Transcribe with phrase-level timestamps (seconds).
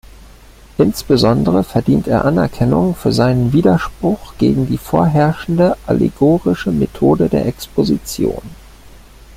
[0.79, 8.41] Insbesondere verdient er Anerkennung für seinen Widerspruch gegen die vorherrschende allegorische Methode der Exposition.